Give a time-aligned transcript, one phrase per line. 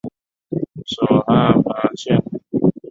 [0.87, 2.19] 属牂牁郡。